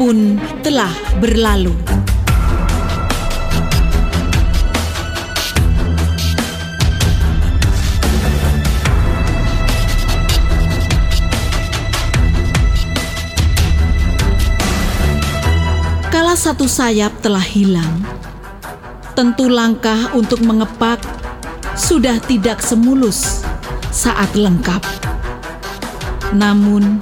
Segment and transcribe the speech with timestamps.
[0.00, 0.88] pun telah
[1.20, 1.76] berlalu.
[16.08, 18.00] Kala satu sayap telah hilang,
[19.12, 21.04] tentu langkah untuk mengepak
[21.76, 23.44] sudah tidak semulus
[23.92, 24.80] saat lengkap.
[26.32, 26.96] Namun,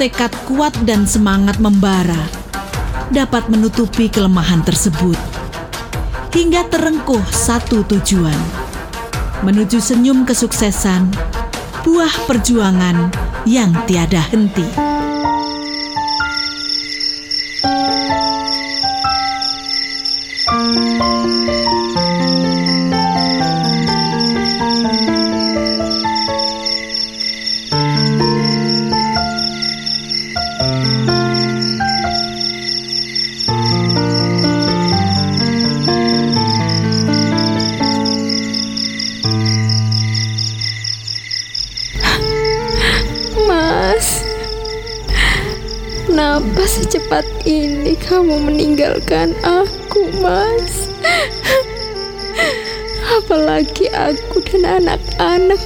[0.00, 2.20] tekad kuat dan semangat membara
[3.12, 5.16] dapat menutupi kelemahan tersebut
[6.32, 8.62] hingga terengkuh satu tujuan
[9.42, 11.10] menuju senyum kesuksesan,
[11.82, 13.10] buah perjuangan
[13.42, 14.91] yang tiada henti.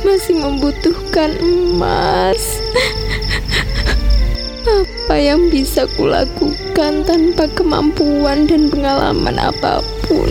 [0.03, 2.61] Masih membutuhkan emas.
[4.67, 9.79] Apa yang bisa kulakukan tanpa kemampuan dan pengalaman apa
[10.11, 10.27] pun?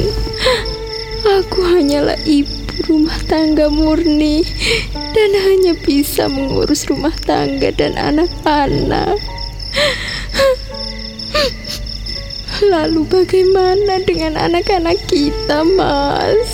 [1.24, 4.44] Aku hanyalah ibu rumah tangga murni
[5.16, 9.16] dan hanya bisa mengurus rumah tangga dan anak-anak.
[12.72, 16.52] Lalu bagaimana dengan anak-anak kita, Mas?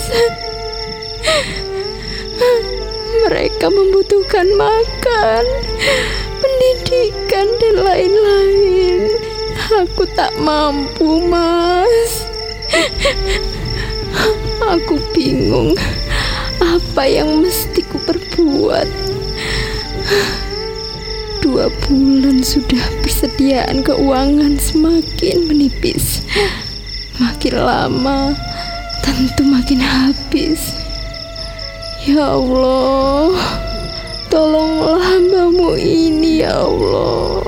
[3.21, 5.43] Mereka membutuhkan makan,
[6.41, 9.13] pendidikan, dan lain-lain.
[9.85, 12.25] Aku tak mampu, Mas.
[14.73, 15.77] Aku bingung
[16.57, 18.89] apa yang mesti ku perbuat.
[21.45, 26.25] Dua bulan sudah persediaan keuangan semakin menipis.
[27.21, 28.33] Makin lama,
[29.05, 30.73] tentu makin habis.
[32.01, 33.29] Ya Allah,
[34.25, 37.45] tolonglah hambamu ini ya Allah.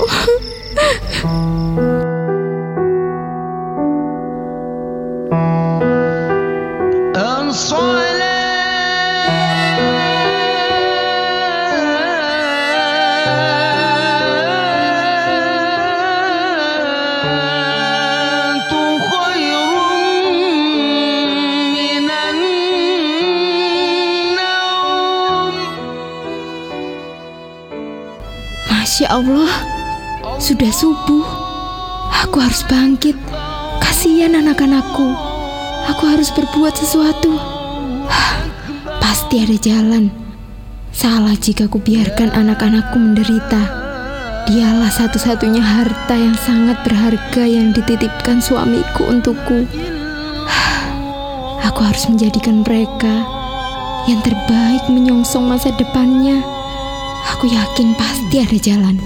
[32.33, 33.13] Aku harus bangkit.
[33.77, 35.05] Kasihan anak-anakku.
[35.85, 37.37] Aku harus berbuat sesuatu.
[38.97, 40.09] Pasti ada jalan.
[40.89, 43.61] Salah jika ku biarkan anak-anakku menderita.
[44.49, 49.69] Dialah satu-satunya harta yang sangat berharga yang dititipkan suamiku untukku.
[51.69, 53.29] Aku harus menjadikan mereka
[54.09, 56.41] yang terbaik menyongsong masa depannya.
[57.37, 58.97] Aku yakin pasti ada jalan.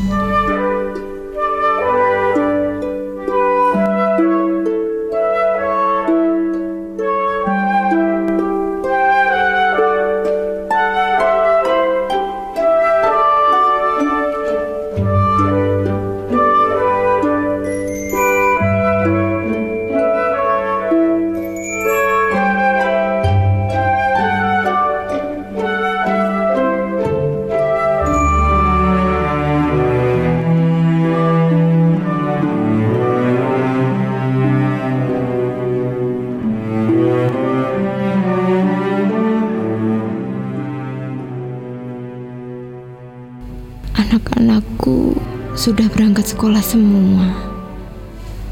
[45.57, 47.33] Sudah berangkat sekolah semua.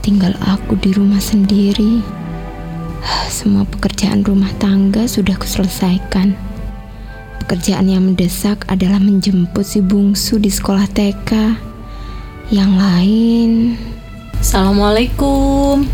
[0.02, 2.02] Tinggal aku di rumah sendiri.
[3.30, 6.34] Semua pekerjaan rumah tangga sudah kuselesaikan.
[7.46, 11.32] Pekerjaan yang mendesak adalah menjemput si bungsu di sekolah TK.
[12.50, 13.52] Yang lain,
[14.42, 15.86] Assalamualaikum.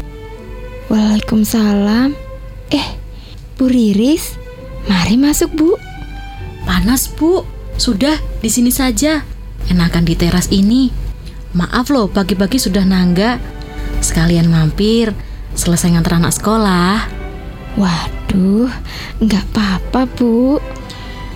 [0.91, 2.15] Waalaikumsalam.
[2.71, 2.87] Eh,
[3.55, 4.35] Bu Riris,
[4.87, 5.69] mari masuk Bu.
[6.63, 7.43] Panas, Bu.
[7.79, 9.23] Sudah, di sini saja.
[9.71, 11.00] Enakan di teras ini.
[11.51, 13.41] Maaf loh, pagi-pagi sudah nangga.
[13.99, 15.11] Sekalian mampir,
[15.53, 17.05] selesai ngantar anak sekolah.
[17.75, 18.71] Waduh,
[19.19, 20.57] nggak apa-apa Bu.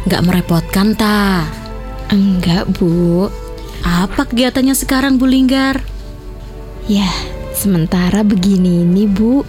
[0.07, 1.45] Nggak merepotkan, ta.
[2.11, 3.27] Enggak Bu.
[3.85, 5.81] Apa kegiatannya sekarang, Bu Linggar?
[6.85, 7.09] Ya,
[7.55, 9.47] Sementara begini ini Bu,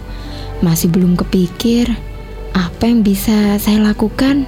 [0.63, 1.91] masih belum kepikir
[2.55, 4.47] apa yang bisa saya lakukan.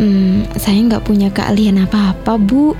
[0.00, 2.72] Hmm, saya nggak punya keahlian apa-apa Bu.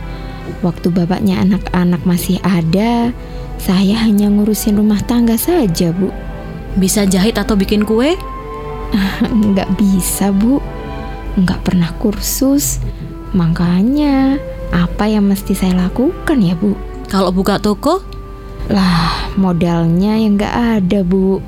[0.61, 3.15] Waktu bapaknya anak-anak masih ada,
[3.61, 6.11] saya hanya ngurusin rumah tangga saja Bu.
[6.79, 8.15] Bisa jahit atau bikin kue?
[9.51, 10.59] Nggak bisa Bu,
[11.39, 12.83] nggak pernah kursus.
[13.31, 14.39] Makanya
[14.75, 16.75] apa yang mesti saya lakukan ya Bu?
[17.11, 18.03] Kalau buka toko,
[18.71, 21.43] Lah, modalnya yang nggak ada, Bu.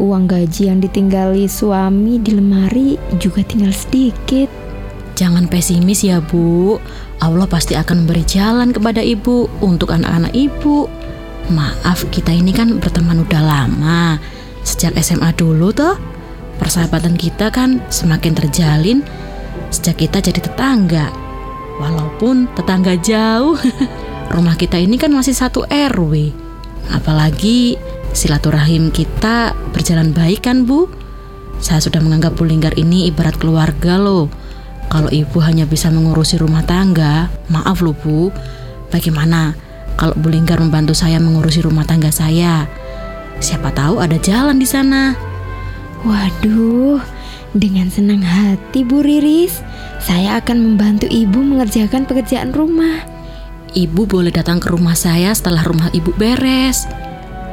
[0.00, 4.63] Uang gaji yang ditinggali suami di lemari juga tinggal sedikit.
[5.14, 6.78] Jangan pesimis ya Bu.
[7.22, 10.90] Allah pasti akan memberi jalan kepada ibu untuk anak-anak ibu.
[11.54, 14.18] Maaf, kita ini kan berteman udah lama.
[14.66, 15.96] Sejak SMA dulu toh.
[16.58, 18.98] Persahabatan kita kan semakin terjalin
[19.74, 21.10] sejak kita jadi tetangga.
[21.82, 23.58] Walaupun tetangga jauh,
[24.34, 26.30] rumah kita ini kan masih satu RW.
[26.94, 27.74] Apalagi
[28.14, 30.86] silaturahim kita berjalan baik kan Bu?
[31.58, 34.30] Saya sudah menganggap Bu Linggar ini ibarat keluarga loh.
[34.94, 38.30] Kalau ibu hanya bisa mengurusi rumah tangga, maaf loh Bu.
[38.94, 39.58] Bagaimana
[39.98, 42.70] kalau Bu Linggar membantu saya mengurusi rumah tangga saya?
[43.42, 45.18] Siapa tahu ada jalan di sana.
[46.06, 47.02] Waduh,
[47.58, 49.66] dengan senang hati Bu Riris,
[49.98, 53.02] saya akan membantu Ibu mengerjakan pekerjaan rumah.
[53.74, 56.86] Ibu boleh datang ke rumah saya setelah rumah ibu beres.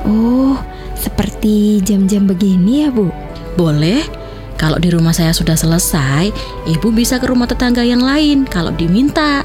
[0.05, 0.61] Oh,
[0.93, 3.09] seperti jam-jam begini ya Bu?
[3.57, 4.20] Boleh?
[4.61, 6.29] Kalau di rumah saya sudah selesai,
[6.69, 9.41] ibu bisa ke rumah tetangga yang lain kalau diminta.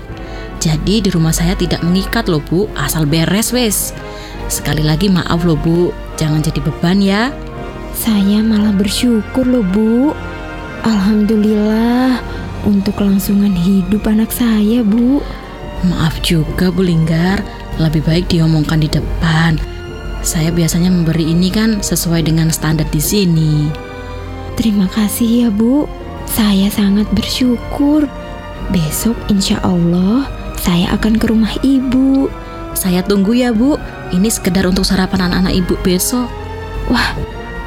[0.61, 3.97] Jadi di rumah saya tidak mengikat loh bu, asal beres wes.
[4.53, 5.89] Sekali lagi maaf loh bu,
[6.21, 7.33] jangan jadi beban ya.
[7.97, 10.13] Saya malah bersyukur loh Bu.
[10.85, 12.21] Alhamdulillah
[12.69, 15.25] untuk kelangsungan hidup anak saya Bu.
[15.89, 17.41] Maaf juga Bu Linggar,
[17.81, 19.57] lebih baik diomongkan di depan.
[20.21, 23.86] Saya biasanya memberi ini kan sesuai dengan standar di sini.
[24.57, 25.85] Terima kasih ya Bu.
[26.27, 28.09] Saya sangat bersyukur.
[28.75, 30.27] Besok insya Allah
[30.67, 32.27] saya akan ke rumah ibu.
[32.75, 33.79] Saya tunggu ya Bu.
[34.11, 36.27] Ini sekedar untuk sarapan anak-anak ibu besok.
[36.91, 37.15] Wah,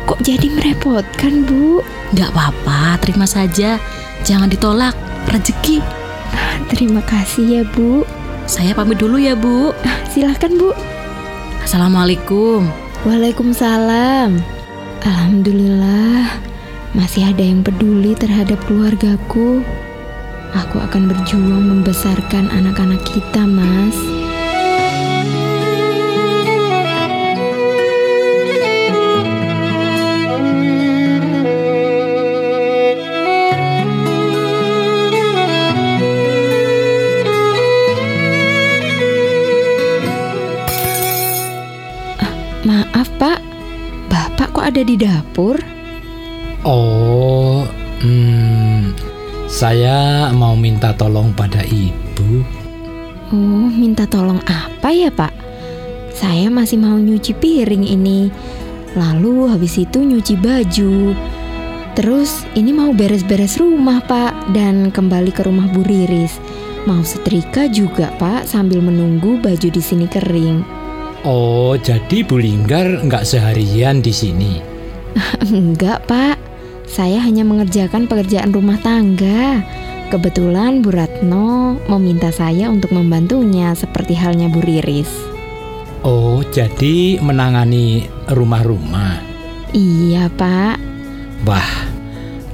[0.03, 1.79] kok jadi merepotkan Bu?
[2.17, 3.79] Gak apa-apa, terima saja.
[4.27, 4.97] Jangan ditolak,
[5.31, 5.79] rezeki.
[6.67, 8.03] Terima kasih ya Bu.
[8.49, 9.71] Saya pamit dulu ya Bu.
[10.11, 10.75] Silahkan Bu.
[11.63, 12.67] Assalamualaikum.
[13.07, 14.43] Waalaikumsalam.
[14.99, 16.27] Alhamdulillah,
[16.97, 19.61] masih ada yang peduli terhadap keluargaku.
[20.49, 23.93] Aku akan berjuang membesarkan anak-anak kita, Mas.
[42.17, 42.33] Ah,
[42.65, 43.37] Maaf, Pak.
[44.09, 45.78] Bapak kok ada di dapur?
[46.69, 47.65] Oh,
[48.05, 48.93] hmm,
[49.49, 52.45] saya mau minta tolong pada ibu.
[53.33, 55.33] Oh, minta tolong apa ya, Pak?
[56.13, 58.29] Saya masih mau nyuci piring ini.
[58.93, 61.17] Lalu habis itu nyuci baju.
[61.97, 66.37] Terus ini mau beres-beres rumah, Pak, dan kembali ke rumah Bu Riris.
[66.85, 70.61] Mau setrika juga, Pak, sambil menunggu baju di sini kering.
[71.25, 74.61] Oh, jadi Bu Linggar nggak seharian di sini.
[75.49, 76.48] Enggak, Pak.
[76.89, 79.61] Saya hanya mengerjakan pekerjaan rumah tangga.
[80.09, 85.09] Kebetulan Bu Ratno meminta saya untuk membantunya seperti halnya Bu Riris.
[86.01, 89.21] Oh, jadi menangani rumah-rumah.
[89.69, 90.81] Iya, Pak.
[91.45, 91.71] Wah,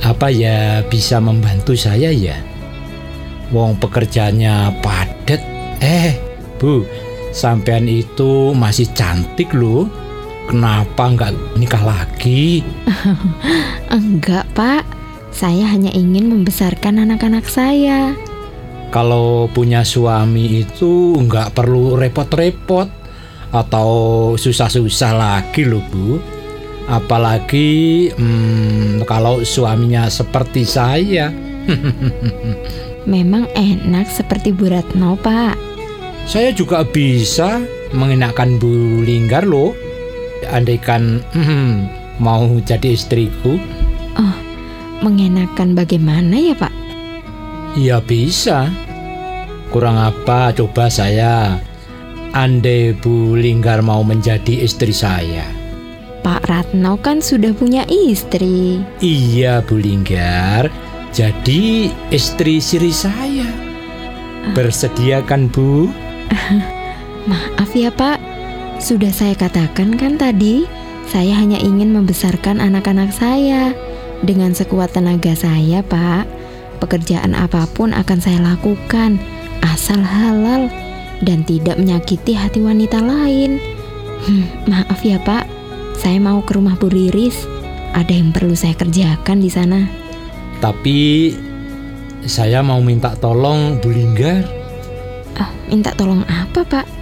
[0.03, 2.35] apa ya bisa membantu saya ya?
[3.55, 5.41] Wong pekerjaannya padat.
[5.79, 6.11] Eh,
[6.59, 6.83] Bu,
[7.31, 9.87] sampean itu masih cantik loh.
[10.45, 12.61] Kenapa nggak nikah lagi?
[13.95, 14.85] Enggak, Pak.
[15.35, 18.15] Saya hanya ingin membesarkan anak-anak saya.
[18.93, 22.87] Kalau punya suami itu nggak perlu repot-repot
[23.51, 23.91] atau
[24.39, 26.21] susah-susah lagi loh bu.
[26.85, 31.33] Apalagi hmm, kalau suaminya seperti saya.
[33.11, 35.57] Memang enak seperti Bu Ratno, Pak.
[36.25, 37.61] Saya juga bisa
[37.93, 39.77] mengenakan Bu Linggar loh.
[40.49, 41.73] Andaikan hmm,
[42.21, 43.57] mau jadi istriku,
[45.03, 46.73] Mengenakan bagaimana ya, Pak?
[47.75, 48.71] ya bisa.
[49.69, 51.59] Kurang apa coba saya.
[52.33, 55.45] Andai Bu Linggar mau menjadi istri saya.
[56.25, 58.81] Pak Ratno kan sudah punya istri.
[58.97, 60.73] Iya Bu Linggar,
[61.13, 63.45] jadi istri siri saya.
[64.57, 65.85] Bersedia kan Bu?
[67.29, 68.34] Maaf ya, Pak.
[68.75, 70.67] Sudah saya katakan kan tadi,
[71.05, 73.77] Saya hanya ingin membesarkan anak-anak saya.
[74.25, 76.25] Dengan sekuat tenaga saya, Pak,
[76.81, 79.21] pekerjaan apa pun akan saya lakukan,
[79.61, 80.65] asal halal
[81.21, 83.61] dan tidak menyakiti hati wanita lain.
[84.25, 85.45] Hmm, maaf ya, Pak.
[85.93, 87.45] Saya mau ke rumah Bu Riris.
[87.93, 89.85] Ada yang perlu saya kerjakan di sana.
[90.59, 91.31] Tapi
[92.25, 94.41] saya mau minta tolong Bu Linggar.
[95.37, 96.94] Ah, minta tolong apa, Pak?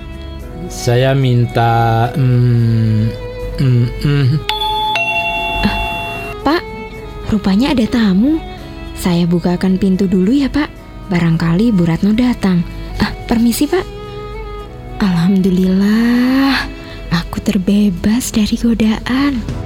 [0.71, 3.09] Saya minta hmm,
[3.59, 4.27] hmm, hmm,
[6.43, 6.61] Pak,
[7.31, 8.39] rupanya ada tamu.
[8.93, 10.69] Saya bukakan pintu dulu ya, Pak.
[11.11, 12.63] Barangkali Bu Ratno datang.
[12.99, 13.83] Ah, permisi, Pak.
[15.03, 16.67] Alhamdulillah,
[17.11, 19.62] aku terbebas dari godaan.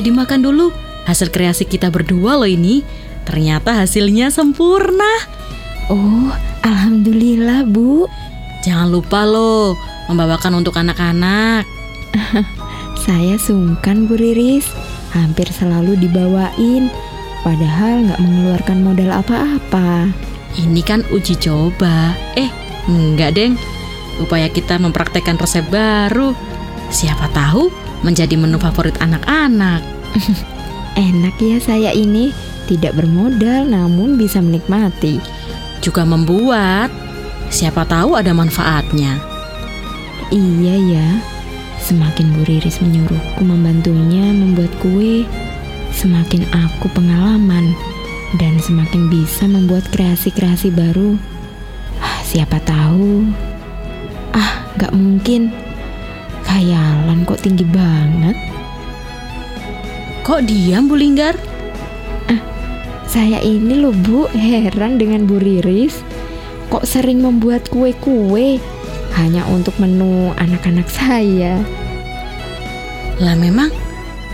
[0.00, 0.72] Ayo dimakan dulu.
[1.04, 2.80] Hasil kreasi kita berdua loh ini.
[3.28, 5.28] Ternyata hasilnya sempurna.
[5.92, 6.32] Oh,
[6.64, 8.08] alhamdulillah, Bu.
[8.64, 9.76] Jangan lupa loh,
[10.08, 11.68] membawakan untuk anak-anak.
[13.04, 14.64] Saya sungkan, Bu Riris.
[15.12, 16.88] Hampir selalu dibawain.
[17.44, 20.08] Padahal nggak mengeluarkan modal apa-apa.
[20.56, 22.16] Ini kan uji coba.
[22.40, 22.48] Eh,
[22.88, 23.60] enggak, Deng.
[24.16, 26.32] Upaya kita mempraktekkan resep baru.
[26.88, 29.84] Siapa tahu menjadi menu favorit anak-anak.
[30.98, 32.32] Enak ya saya ini.
[32.70, 35.18] Tidak bermodal namun bisa menikmati.
[35.82, 36.92] Juga membuat.
[37.50, 39.18] Siapa tahu ada manfaatnya.
[40.30, 41.08] Iya ya.
[41.82, 45.26] Semakin Bu Riris menyuruhku membantunya membuat kue,
[45.90, 47.74] semakin aku pengalaman
[48.38, 51.18] dan semakin bisa membuat kreasi-kreasi baru.
[51.98, 53.26] Ah, siapa tahu?
[54.30, 55.50] Ah, gak mungkin.
[56.50, 58.34] Khayalan kok tinggi banget.
[60.26, 61.38] Kok diam, Bu Linggar?
[63.06, 66.02] Saya ini loh Bu, heran dengan Bu Riris.
[66.70, 68.58] Kok sering membuat kue-kue
[69.14, 71.62] hanya untuk menu anak-anak saya.
[73.22, 73.70] Lah memang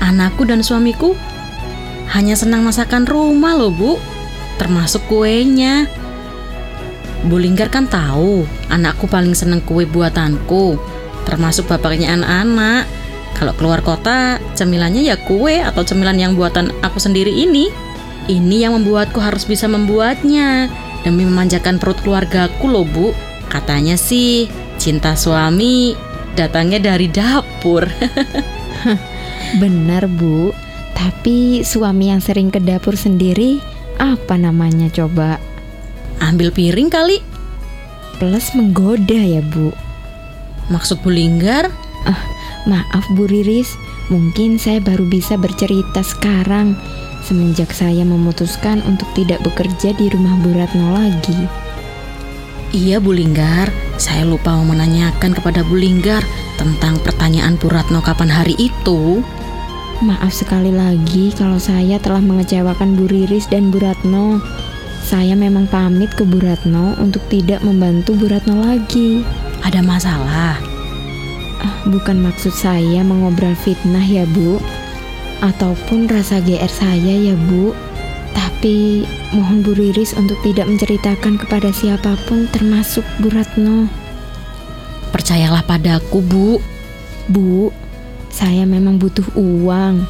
[0.01, 1.17] anakku dan suamiku
[2.17, 4.01] hanya senang masakan rumah loh bu,
[4.57, 5.85] termasuk kuenya.
[7.29, 10.77] Bu Linggar kan tahu anakku paling senang kue buatanku,
[11.27, 12.87] termasuk bapaknya anak-anak.
[13.37, 17.69] Kalau keluar kota, cemilannya ya kue atau cemilan yang buatan aku sendiri ini.
[18.27, 20.73] Ini yang membuatku harus bisa membuatnya
[21.05, 23.13] demi memanjakan perut keluargaku loh bu.
[23.53, 24.49] Katanya sih
[24.81, 25.93] cinta suami
[26.35, 27.85] datangnya dari dapur.
[29.63, 30.51] Benar Bu,
[30.93, 33.63] tapi suami yang sering ke dapur sendiri
[33.97, 35.41] apa namanya coba?
[36.21, 37.21] Ambil piring kali.
[38.17, 39.86] Plus menggoda ya Bu.
[40.67, 41.71] Maksud Bu Linggar,
[42.67, 43.79] Maaf Bu Riris,
[44.11, 46.75] mungkin saya baru bisa bercerita sekarang
[47.23, 51.47] semenjak saya memutuskan untuk tidak bekerja di rumah Bu Ratno lagi.
[52.75, 56.27] Iya Bu Linggar, saya lupa mau menanyakan kepada Bu Linggar
[56.59, 59.23] tentang pertanyaan Bu Ratno kapan hari itu.
[60.03, 64.43] Maaf sekali lagi kalau saya telah mengecewakan Bu Riris dan Bu Ratno.
[65.07, 69.23] Saya memang pamit ke Bu Ratno untuk tidak membantu Bu Ratno lagi.
[69.65, 70.61] Ada masalah.
[71.63, 74.61] Ah, bukan maksud saya mengobrol fitnah ya Bu.
[75.41, 77.73] Ataupun rasa GR saya ya Bu.
[78.37, 83.89] Tapi mohon Bu Riris untuk tidak menceritakan kepada siapa pun termasuk Bu Ratno.
[85.15, 86.61] Percayalah padaku Bu.
[87.27, 87.73] Bu,
[88.29, 90.05] saya memang butuh uang.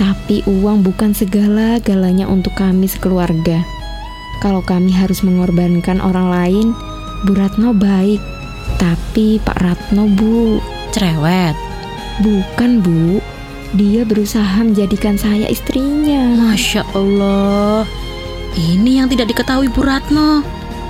[0.00, 3.62] Tapi uang bukan segala-galanya untuk kami sekeluarga.
[4.40, 6.66] Kalau kami harus mengorbankan orang lain
[7.28, 8.39] Bu Ratno baik
[8.80, 10.56] Tapi Pak Ratno Bu
[10.88, 11.52] Cerewet.
[12.24, 13.20] Bukan bu,
[13.76, 16.32] dia berusaha menjadikan saya istrinya.
[16.48, 17.84] Masya Allah.
[18.56, 20.40] Ini yang tidak diketahui Bu Ratno.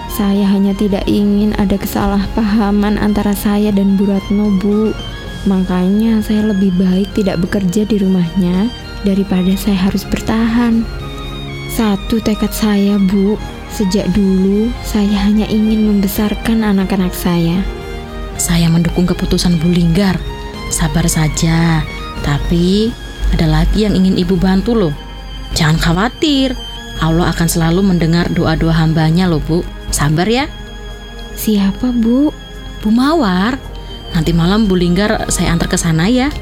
[0.06, 4.94] Saya hanya tidak ingin ada kesalahpahaman antara saya dan Bu Ratno, Bu.
[5.50, 8.70] Makanya saya lebih baik tidak bekerja di rumahnya
[9.02, 10.86] daripada saya harus bertahan.
[11.74, 13.34] Satu tekad saya, Bu.
[13.70, 17.62] Sejak dulu, saya hanya ingin membesarkan anak-anak saya.
[18.50, 20.18] Saya mendukung keputusan Bu Linggar.
[20.74, 21.86] Sabar saja.
[22.26, 22.90] Tapi
[23.30, 24.94] ada lagi yang ingin Ibu bantu loh.
[25.54, 26.58] Jangan khawatir.
[26.98, 29.62] Allah akan selalu mendengar doa-doa hambanya loh Bu.
[29.94, 30.50] Sabar ya.
[31.38, 32.34] Siapa, Bu?
[32.82, 33.54] Bu Mawar.
[34.18, 36.34] Nanti malam Bu Linggar saya antar ke sana ya.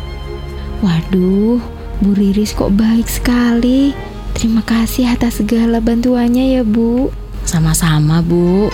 [0.81, 1.61] Waduh,
[2.01, 3.93] Bu Riris kok baik sekali.
[4.33, 7.13] Terima kasih atas segala bantuannya ya, Bu.
[7.45, 8.73] Sama-sama Bu.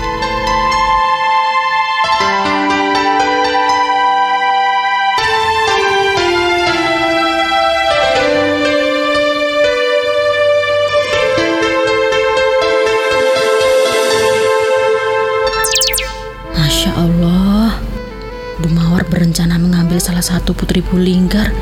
[20.74, 21.54] Salah satu putri Bu Linggar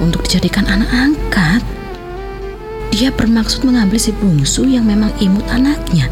[0.00, 1.60] untuk dijadikan anak angkat.
[2.88, 6.08] Dia bermaksud mengambil si bungsu yang memang imut anaknya.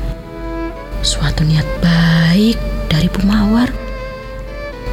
[1.00, 2.61] Suatu niat baik
[2.92, 3.73] dari Bu Mawar.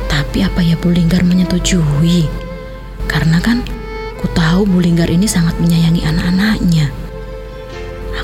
[0.08, 2.32] Tapi apa ya Bu Linggar menyetujui?
[3.12, 3.60] Karena kan
[4.16, 6.88] ku tahu Bu Linggar ini sangat menyayangi anak-anaknya.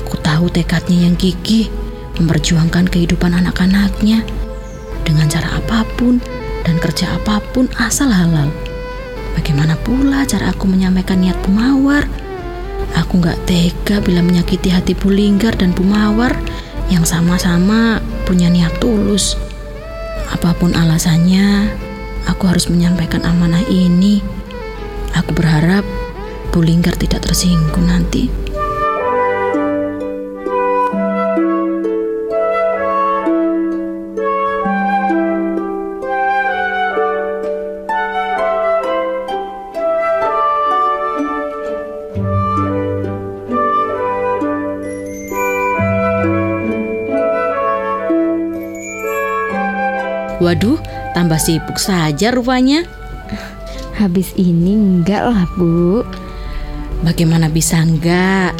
[0.00, 1.68] Aku tahu tekadnya yang gigih
[2.16, 4.24] memperjuangkan kehidupan anak-anaknya
[5.04, 6.24] dengan cara apa pun
[6.64, 8.48] dan kerja apa pun asal halal.
[9.36, 12.08] Bagaimana pula cara aku menyampaikan niat Bu Mawar?
[12.96, 16.32] Aku nggak tega bila menyakiti hati Bu Linggar dan Bu Mawar
[16.88, 19.36] yang sama-sama punya niat tulus.
[20.32, 21.68] Apa pun alasannya,
[22.24, 24.24] aku harus menyampaikan amanah ini.
[25.12, 25.84] Aku berharap
[26.50, 28.45] Bu Linggar tidak tersinggung nanti.
[50.36, 50.76] Waduh,
[51.16, 52.84] tambah sibuk saja rupanya.
[53.96, 56.04] Habis ini enggak lah, Bu.
[57.00, 58.52] Bagaimana bisa enggak?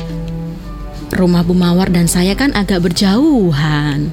[1.12, 4.08] Rumah Bu Mawar dan saya kan agak berjauhan.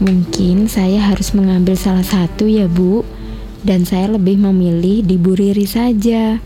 [0.00, 3.04] Mungkin saya harus mengambil salah satu ya, Bu.
[3.60, 6.40] Dan saya lebih memilih di Bu Riri saja.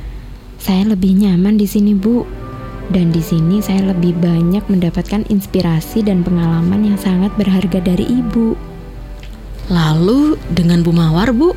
[0.58, 2.26] Saya lebih nyaman di sini, Bu.
[2.90, 8.69] Dan di sini saya lebih banyak mendapatkan inspirasi dan pengalaman yang sangat berharga dari Ibu.
[9.70, 11.54] Lalu dengan Bu Mawar, Bu?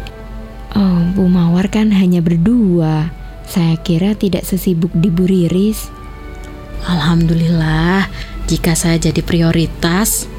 [0.78, 3.10] Oh, Bu Mawar kan hanya berdua.
[3.50, 5.90] Saya kira tidak sesibuk di Bu Riris.
[6.86, 8.06] Alhamdulillah,
[8.46, 10.30] jika saya jadi prioritas.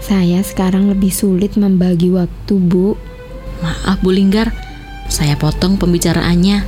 [0.00, 2.96] Saya sekarang lebih sulit membagi waktu, Bu.
[3.60, 4.52] Maaf Bu Linggar,
[5.12, 6.64] saya potong pembicaraannya.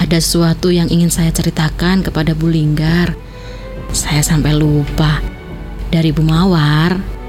[0.00, 3.16] Ada sesuatu yang ingin saya ceritakan kepada Bu Linggar.
[3.92, 5.20] Saya sampai lupa.
[5.88, 7.19] Dari Bu Mawar.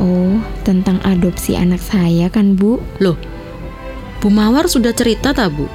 [0.00, 2.80] Oh, tentang adopsi anak saya kan, Bu?
[3.02, 3.18] Loh,
[4.22, 5.66] Bu Mawar sudah cerita tak Bu?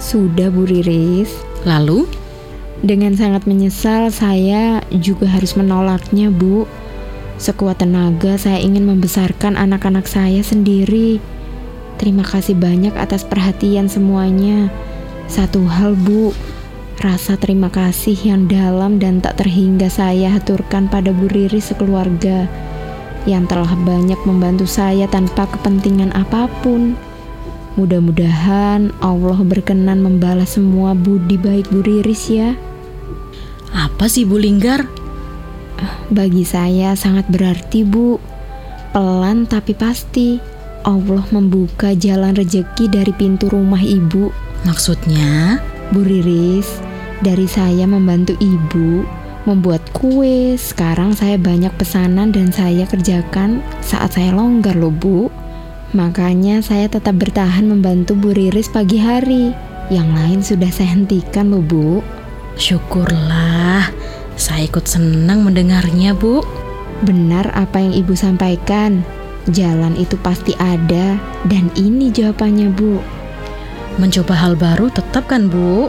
[0.00, 1.28] Sudah, Bu Riris.
[1.68, 2.08] Lalu?
[2.84, 6.64] Dengan sangat menyesal, saya juga harus menolaknya, Bu.
[7.36, 11.18] Sekuat tenaga, saya ingin membesarkan anak-anak saya sendiri.
[11.98, 14.70] Terima kasih banyak atas perhatian semuanya.
[15.26, 16.30] Satu hal, Bu,
[17.02, 22.46] rasa terima kasih yang dalam dan tak terhingga saya haturkan pada Bu Riri sekeluarga
[23.24, 26.96] yang telah banyak membantu saya tanpa kepentingan apa pun.
[27.74, 32.54] Mudah-mudahan Allah berkenan membalas semua budi baik Bu Riris ya.
[33.74, 34.86] Apa sih Bu Linggar?
[36.12, 38.22] Bagi saya sangat berarti Bu.
[38.94, 40.38] Pelan tapi pasti.
[40.84, 44.28] Allah membuka jalan rejeki dari pintu rumah ibu.
[44.68, 45.58] Maksudnya?
[45.90, 46.68] Bu Riris,
[47.24, 50.56] dari saya membantu ibu membuat kue.
[50.56, 55.28] Sekarang saya banyak pesanan dan saya kerjakan saat saya longgar loh Bu.
[55.94, 59.54] Makanya saya tetap bertahan membantu Bu Riris pagi hari.
[59.92, 62.02] Yang lain sudah saya hentikan loh Bu.
[62.58, 63.90] Syukurlah,
[64.34, 66.42] saya ikut senang mendengarnya Bu.
[67.04, 69.04] Benar apa yang ibu sampaikan.
[69.52, 72.96] Jalan itu pasti ada dan ini jawabannya Bu.
[74.00, 75.86] Mencoba hal baru tetap kan Bu?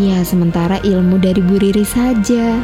[0.00, 2.56] Ya sementara ilmu dari Bu Riri saja.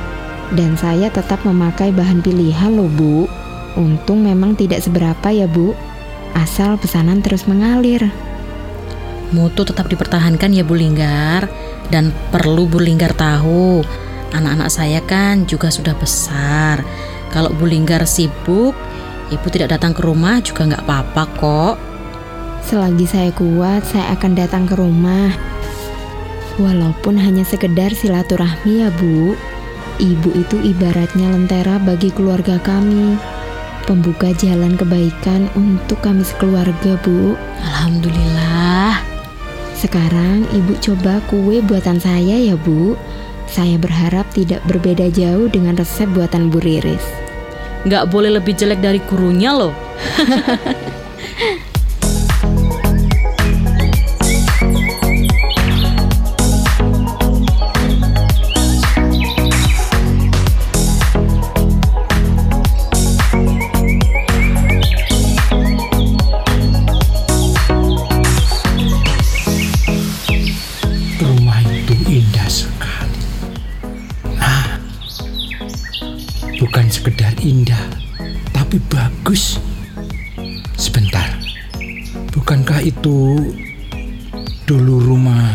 [0.57, 3.29] Dan saya tetap memakai bahan pilihan loh Bu.
[3.77, 5.77] Untung memang tidak seberapa ya Bu.
[6.33, 8.09] Asal pesanan terus mengalir.
[9.37, 11.51] Mutu tetap dipertahankan ya Bu Linggar
[11.90, 13.83] Dan perlu Bu Linggar tahu
[14.31, 16.87] Anak-anak saya kan juga sudah besar
[17.35, 18.79] Kalau Bu Linggar sibuk
[19.35, 21.77] Ibu tidak datang ke rumah juga nggak apa-apa kok
[22.66, 25.56] Selagi saya kuat, saya akan datang ke rumah.
[26.57, 29.37] Walaupun hanya sekedar silaturahmi ya Bu.
[29.97, 33.16] Ibu itu ibaratnya lentera bagi keluarga kami.
[33.87, 37.38] Pembuka jalan kebaikan untuk kami sekeluarga, Bu.
[37.62, 38.99] Alhamdulillah.
[39.79, 42.99] Sekarang Ibu coba kue buatan saya ya, Bu.
[43.47, 47.05] Saya berharap tidak berbeda jauh dengan resep buatan Bu Riris.
[47.87, 49.71] Nggak boleh lebih jelek dari gurunya loh.
[83.07, 83.38] itu
[84.66, 85.55] dulu rumah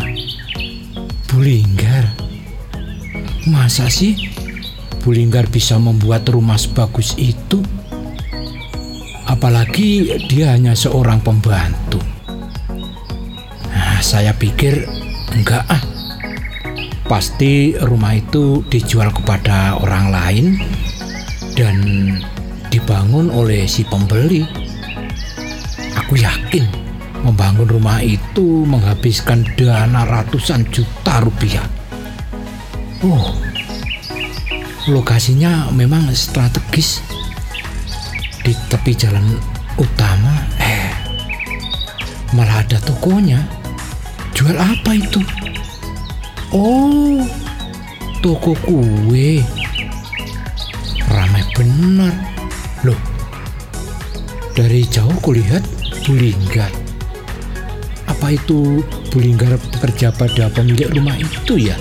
[1.28, 2.08] Bulinggar?
[3.52, 4.16] Masa sih
[5.04, 7.60] Bulinggar bisa membuat rumah sebagus itu?
[9.28, 12.00] Apalagi dia hanya seorang pembantu.
[13.68, 14.88] Nah, saya pikir
[15.36, 15.84] enggak ah.
[17.04, 20.46] Pasti rumah itu dijual kepada orang lain
[21.60, 21.84] dan
[22.72, 24.48] dibangun oleh si pembeli.
[26.00, 26.81] Aku yakin
[27.22, 31.66] membangun rumah itu menghabiskan dana ratusan juta rupiah.
[33.02, 33.34] Oh,
[34.90, 37.02] lokasinya memang strategis
[38.42, 39.38] di tepi jalan
[39.78, 40.46] utama.
[40.58, 40.94] Eh,
[42.34, 43.42] malah ada tokonya.
[44.34, 45.22] Jual apa itu?
[46.54, 47.22] Oh,
[48.26, 49.42] toko kue.
[51.06, 52.14] Ramai benar.
[52.82, 52.98] Loh,
[54.58, 55.62] dari jauh kulihat
[56.02, 56.81] Bulinggar.
[58.22, 61.74] Apa itu Bulinggar bekerja pada pemilik rumah itu ya?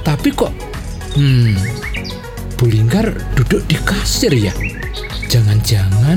[0.00, 0.48] Tapi kok,
[1.20, 1.52] hmm,
[2.56, 4.56] Bulinggar duduk di kasir ya?
[5.28, 6.16] Jangan-jangan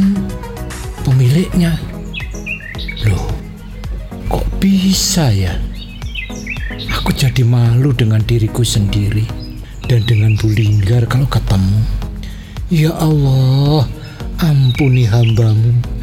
[1.03, 1.75] pemiliknya.
[3.03, 3.35] Loh,
[4.31, 5.59] kok bisa ya?
[6.95, 9.27] Aku jadi malu dengan diriku sendiri
[9.91, 11.83] dan dengan Bulinggar kalau ketemu.
[12.71, 13.91] Ya Allah,
[14.39, 15.94] ampuni hambamu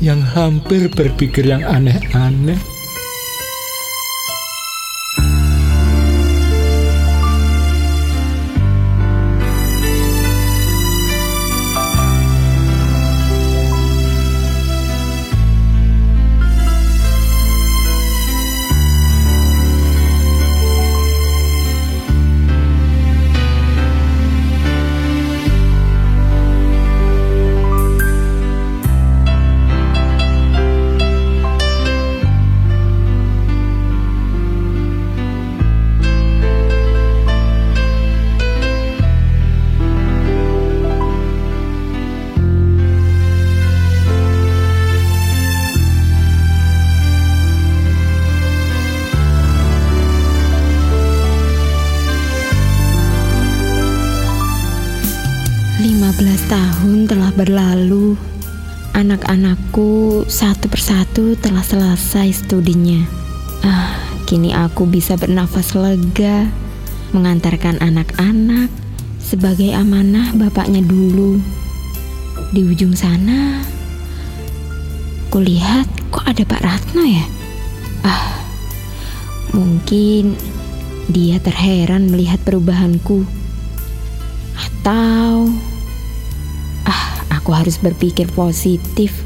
[0.00, 2.79] yang hampir berpikir yang aneh-aneh.
[56.50, 58.18] Tahun telah berlalu.
[58.90, 63.06] Anak-anakku satu persatu telah selesai studinya.
[63.62, 63.94] Ah,
[64.26, 66.50] kini aku bisa bernafas lega
[67.14, 68.66] mengantarkan anak-anak
[69.22, 71.38] sebagai amanah bapaknya dulu.
[72.50, 73.62] Di ujung sana,
[75.30, 77.26] kulihat kok ada Pak Ratno ya?
[78.02, 78.42] Ah,
[79.54, 80.34] mungkin
[81.06, 83.22] dia terheran melihat perubahanku.
[84.58, 85.54] Atau
[87.40, 89.24] aku harus berpikir positif.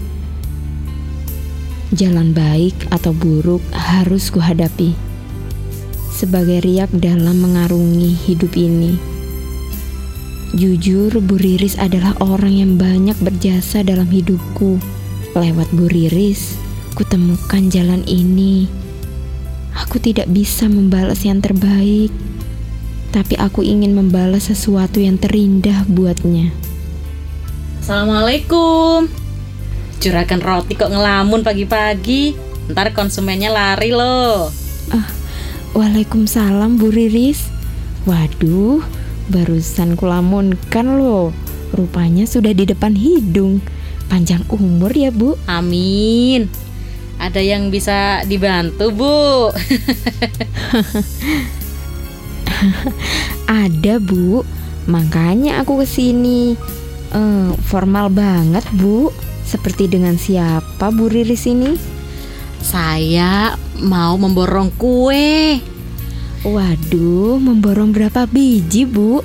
[1.91, 4.95] Jalan baik atau buruk harus kuhadapi.
[6.15, 8.95] Sebagai riak dalam mengarungi hidup ini.
[10.55, 14.79] Jujur, Bu Riris adalah orang yang banyak berjasa dalam hidupku.
[15.35, 16.55] Lewat Bu Riris,
[16.95, 18.71] kutemukan jalan ini.
[19.75, 22.15] Aku tidak bisa membalas yang terbaik,
[23.11, 26.55] tapi aku ingin membalas sesuatu yang terindah buatnya.
[27.85, 29.13] Assalamualaikum.
[30.01, 32.33] Juragan roti kok ngelamun pagi-pagi.
[32.73, 34.49] Ntar konsumennya lari loh.
[35.77, 37.45] Waalaikumsalam Bu Riris.
[38.09, 38.81] Waduh,
[39.29, 41.37] barusan kulamunkan loh.
[41.77, 43.61] Rupanya sudah di depan hidung.
[44.09, 45.37] Panjang umur ya Bu.
[45.45, 46.49] Amin.
[47.21, 49.53] Ada yang bisa dibantu, Bu?
[53.69, 54.41] Ada Bu,
[54.89, 56.57] makanya aku ke sini.
[57.15, 59.15] Eh, formal banget Bu.
[59.47, 61.79] Seperti dengan siapa Bu Riris ini?
[62.59, 65.63] Saya mau memborong kue.
[66.43, 69.23] Waduh, memborong berapa biji, Bu?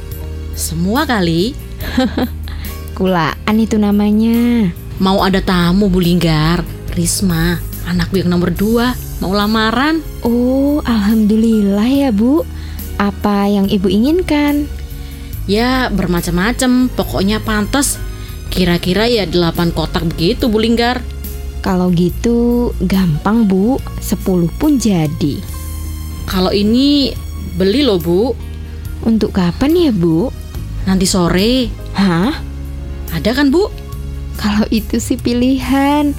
[0.53, 1.57] Semua kali.
[2.99, 4.69] Kulaan itu namanya.
[4.99, 6.61] Mau ada tamu Bu Linggar,
[6.93, 8.91] Risma, anakku yang nomor dua,
[9.23, 10.03] mau lamaran.
[10.21, 12.43] Oh, alhamdulillah ya, Bu.
[12.99, 14.67] Apa yang Ibu inginkan?
[15.49, 17.97] Ya bermacam-macam, pokoknya pantas.
[18.53, 21.01] Kira-kira ya delapan kotak begitu Bu Linggar.
[21.65, 23.81] Kalau gitu gampang, Bu.
[23.97, 25.41] 10 pun jadi.
[26.29, 27.17] Kalau ini
[27.57, 28.37] beli loh Bu,
[28.99, 30.29] Untuk kapan ya, Bu?
[30.83, 31.71] nanti sore.
[31.95, 32.35] Hah?
[33.15, 33.71] Ada kan Bu?
[34.35, 36.11] Kalau itu sih pilihan.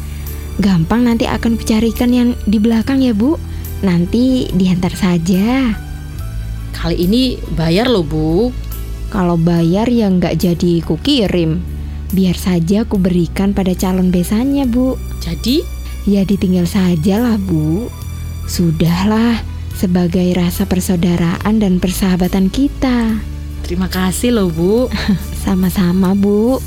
[0.58, 3.36] Gampang nanti akan kucarikan yang di belakang ya, Bu.
[3.84, 5.76] Nanti diantar saja.
[6.72, 8.48] Kali ini bayar loh Bu.
[9.10, 11.60] Kalau bayar ya nggak jadi kukirim.
[12.10, 14.94] Biar saja ku berikan pada calon besannya, Bu.
[15.20, 17.92] Jadi Ya ditinggal saja lah, Bu.
[18.48, 19.36] Sudahlah,
[19.76, 23.20] sebagai rasa persaudaraan dan persahabatan kita.
[23.60, 24.88] terima kasih loh Bu.
[25.44, 26.58] Sama-sama, Bu.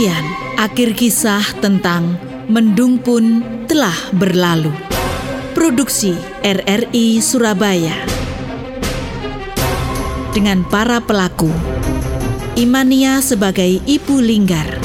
[0.00, 2.16] Demikian akhir kisah tentang
[2.48, 4.72] Mendung pun telah berlalu.
[5.52, 7.92] Produksi RRI Surabaya.
[10.32, 11.52] Dengan para pelaku.
[12.56, 14.80] Imania sebagai Ibu Linggar.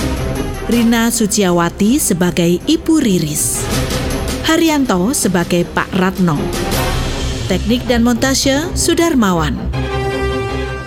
[0.67, 3.63] Rina Suciawati sebagai Ibu Riris.
[4.43, 6.36] Haryanto sebagai Pak Ratno.
[7.47, 9.56] Teknik dan montase Sudarmawan.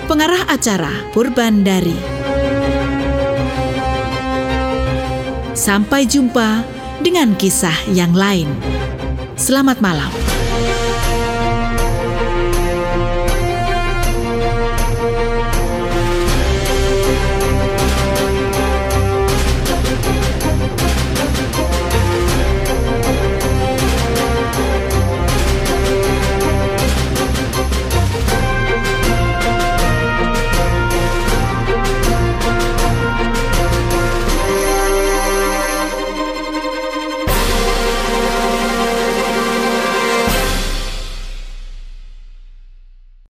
[0.05, 1.65] Pengarah acara Purban
[5.59, 6.63] Sampai jumpa
[7.03, 8.47] dengan kisah yang lain.
[9.35, 10.28] Selamat malam.